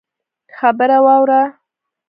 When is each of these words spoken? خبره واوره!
خبره 0.59 0.97
واوره! 1.05 1.41